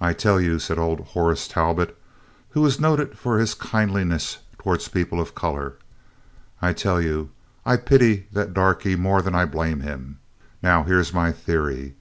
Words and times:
"I 0.00 0.14
tell 0.14 0.40
you," 0.40 0.58
said 0.58 0.78
old 0.78 1.00
Horace 1.08 1.46
Talbot, 1.46 1.94
who 2.52 2.62
was 2.62 2.80
noted 2.80 3.18
for 3.18 3.38
his 3.38 3.52
kindliness 3.52 4.38
towards 4.56 4.88
people 4.88 5.20
of 5.20 5.34
colour, 5.34 5.74
"I 6.62 6.72
tell 6.72 7.02
you, 7.02 7.28
I 7.62 7.76
pity 7.76 8.28
that 8.32 8.54
darky 8.54 8.96
more 8.96 9.20
than 9.20 9.34
I 9.34 9.44
blame 9.44 9.80
him. 9.80 10.20
Now, 10.62 10.84
here 10.84 11.04
's 11.04 11.12
my 11.12 11.32
theory." 11.32 11.96